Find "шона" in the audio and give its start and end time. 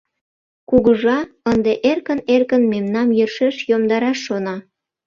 4.25-4.55